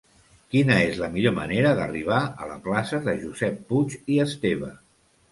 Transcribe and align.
Quina 0.53 0.75
és 0.83 0.95
la 1.01 1.09
millor 1.17 1.33
manera 1.35 1.73
d'arribar 1.79 2.17
a 2.45 2.47
la 2.51 2.55
plaça 2.67 3.01
de 3.09 3.15
Josep 3.25 3.59
Puig 3.73 3.93
i 4.15 4.17
Esteve? 4.25 4.71